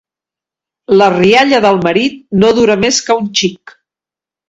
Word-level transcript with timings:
La 1.01 1.09
rialla 1.17 1.61
del 1.67 1.79
marit 1.85 2.19
no 2.41 2.53
dura 2.63 2.81
més 2.87 3.07
que 3.11 3.21
un 3.25 3.33
xic. 3.43 3.81